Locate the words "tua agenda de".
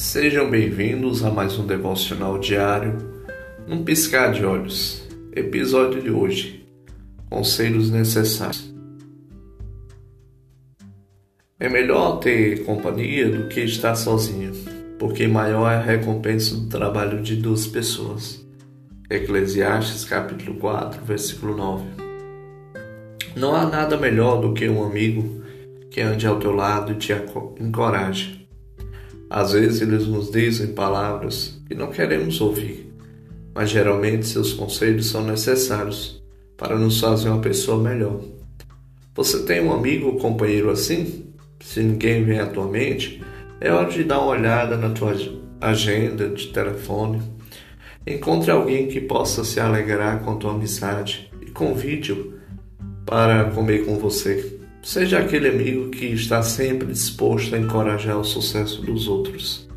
44.90-46.48